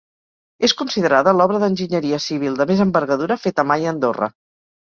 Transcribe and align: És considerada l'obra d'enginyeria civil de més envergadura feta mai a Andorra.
És 0.67 0.73
considerada 0.79 1.33
l'obra 1.41 1.59
d'enginyeria 1.65 2.21
civil 2.29 2.57
de 2.63 2.69
més 2.73 2.81
envergadura 2.89 3.41
feta 3.47 3.71
mai 3.75 3.87
a 3.87 3.93
Andorra. 3.93 4.33